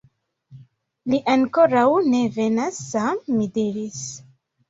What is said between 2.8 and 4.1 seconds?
Sam, mi diris.